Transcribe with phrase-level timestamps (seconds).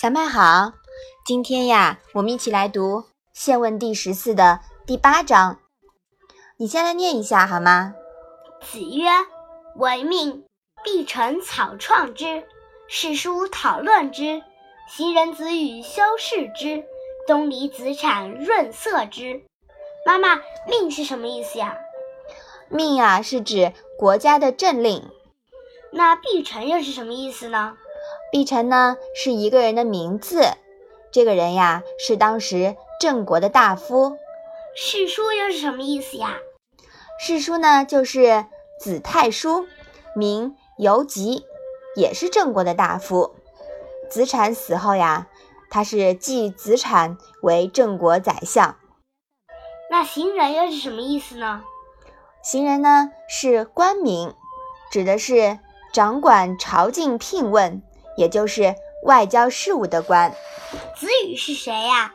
[0.00, 0.72] 小麦好，
[1.24, 2.98] 今天呀，我们一起来读
[3.32, 5.60] 《宪问》第十四的第八章。
[6.56, 7.94] 你先来念一下好吗？
[8.60, 9.08] 子曰
[9.78, 10.44] ：“为命，
[10.84, 12.42] 必成草创之；
[12.88, 14.42] 世书讨论之，
[14.88, 16.84] 行人子语修饰之，
[17.26, 19.44] 东篱子产润色之。”
[20.04, 21.76] 妈妈，“命”是什么意思呀
[22.68, 25.08] ？“命”啊，是指国家的政令。
[25.92, 27.76] 那“必成”又是什么意思呢？
[28.32, 30.42] 毕城呢是一个人的名字，
[31.12, 34.16] 这个人呀是当时郑国的大夫。
[34.74, 36.38] 世叔又是什么意思呀？
[37.20, 38.46] 世叔呢就是
[38.80, 39.66] 子太叔，
[40.16, 41.44] 名游吉，
[41.94, 43.34] 也是郑国的大夫。
[44.10, 45.28] 子产死后呀，
[45.70, 48.76] 他是继子产为郑国宰相。
[49.90, 51.62] 那行人又是什么意思呢？
[52.42, 54.34] 行人呢是官名，
[54.90, 55.58] 指的是
[55.92, 57.82] 掌管朝觐聘问。
[58.14, 58.74] 也就是
[59.04, 60.36] 外交事务的官，
[60.94, 62.12] 子羽是谁呀？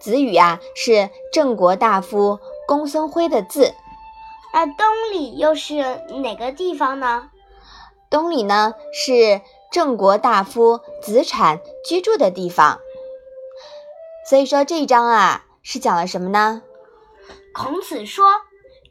[0.00, 3.74] 子羽啊，是郑国大夫公孙辉的字。
[4.54, 7.30] 那东里又是哪个地方呢？
[8.08, 9.40] 东里呢，是
[9.72, 12.78] 郑国大夫子产居住的地方。
[14.30, 16.62] 所以说这一章啊，是讲了什么呢？
[17.52, 18.26] 孔子说，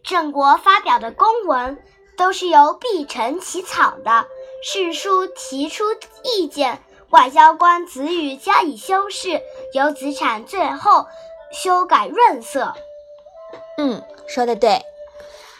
[0.03, 1.81] 郑国发表的公文
[2.21, 4.27] 都是由毕城起草的。
[4.63, 5.85] 世书提出
[6.23, 9.41] 意见，外交官子羽加以修饰，
[9.73, 11.07] 由子产最后
[11.51, 12.75] 修改润色。
[13.79, 14.83] 嗯，说的对。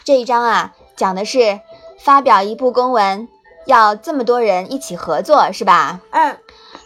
[0.04, 1.58] 这一章啊，讲的是
[1.98, 3.28] 发表一部公文
[3.66, 6.00] 要这么多人一起合作，是吧？
[6.12, 6.38] 嗯。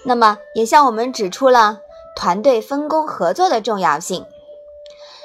[0.07, 1.81] 那么也向我们指出了
[2.17, 4.25] 团队分工合作的重要性。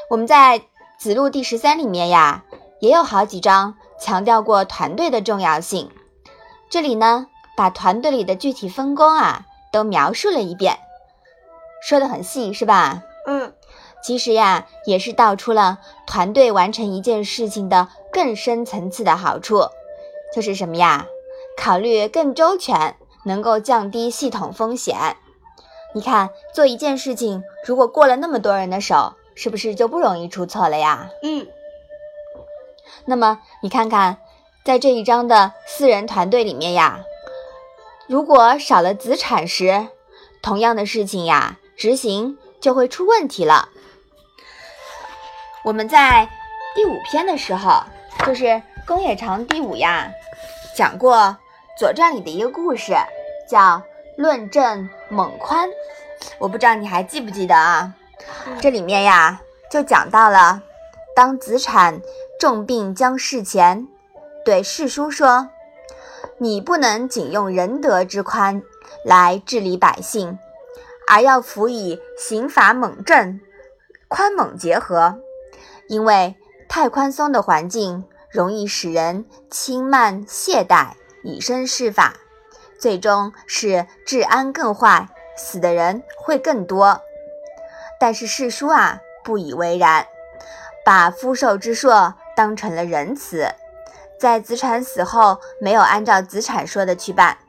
[0.10, 0.62] 我们在
[1.00, 2.44] 子路第十三里面呀，
[2.82, 5.92] 也有好几章强调过团队的重要性。
[6.70, 10.80] 这里呢，把团队里的具体分工啊都描述了一遍，
[11.82, 13.04] 说的很细，是吧？
[13.28, 13.54] 嗯，
[14.04, 15.78] 其实呀，也是道出了
[16.08, 19.68] 团队完成一件事情的更深层次的好处，
[20.34, 21.06] 就是什么呀？
[21.56, 25.16] 考虑更周全，能够降低系统风险。
[25.94, 31.10] 你看，做一件事情，如果过了那么多人的手，是不是就不容易出错了呀？
[31.22, 31.46] 嗯。
[33.06, 34.18] 那么你看看。
[34.64, 37.00] 在这一章的四人团队里面呀，
[38.08, 39.88] 如果少了子产时，
[40.44, 43.70] 同样的事情呀，执行就会出问题了。
[45.64, 46.30] 我们在
[46.76, 47.82] 第五篇的时候，
[48.24, 48.46] 就是
[48.86, 50.12] 《公冶长》第五呀，
[50.78, 51.18] 讲过
[51.80, 52.94] 《左传》里的一个故事，
[53.50, 53.60] 叫
[54.16, 55.68] 《论证猛宽》。
[56.38, 57.92] 我不知道你还记不记得啊？
[58.62, 59.42] 这里面呀，
[59.72, 60.62] 就讲到了
[61.16, 62.02] 当子产
[62.40, 63.88] 重病将逝前。
[64.44, 65.50] 对世叔说
[66.40, 68.64] ：“你不能仅用仁德之宽
[69.06, 70.40] 来治理百姓，
[71.08, 73.40] 而要辅以刑法猛政、
[74.08, 75.20] 宽猛结合。
[75.88, 76.36] 因为
[76.70, 80.94] 太宽松的环境容易使人轻慢懈怠，
[81.24, 82.16] 以身试法，
[82.80, 87.02] 最终是治安更坏，死的人会更多。
[88.00, 90.08] 但是世叔啊，不以为然，
[90.84, 93.54] 把夫寿之硕当成了仁慈。”
[94.20, 97.40] 在子产死后，没有按照子产说的去办，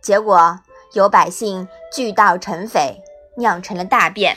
[0.00, 0.60] 结果
[0.92, 3.02] 有百姓聚盗成匪，
[3.36, 4.36] 酿成了大变。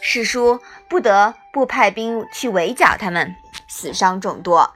[0.00, 3.36] 史书不得不派兵去围剿他们，
[3.68, 4.74] 死伤众多。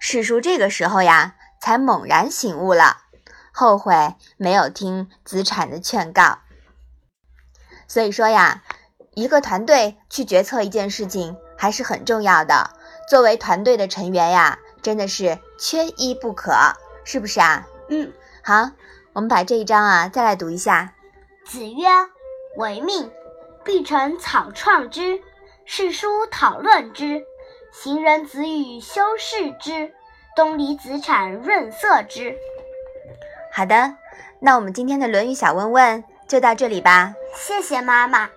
[0.00, 3.02] 史书这个时候呀，才猛然醒悟了，
[3.52, 6.40] 后悔没有听子产的劝告。
[7.86, 8.64] 所以说呀，
[9.14, 12.70] 一个团队去决策一件事情还是很重要的。
[13.08, 14.58] 作为团队的成员呀。
[14.84, 16.52] 真的是缺一不可，
[17.06, 17.66] 是不是啊？
[17.88, 18.68] 嗯，好，
[19.14, 20.92] 我们把这一章啊再来读一下。
[21.46, 21.86] 子曰
[22.58, 23.10] ：“为命，
[23.64, 25.20] 必成草创之；
[25.64, 27.24] 世书讨论之，
[27.72, 29.94] 行人子语修饰之，
[30.36, 32.36] 东篱子产润色之。”
[33.50, 33.94] 好的，
[34.38, 37.14] 那我们今天的《论语》小问问就到这里吧。
[37.34, 38.28] 谢谢妈妈。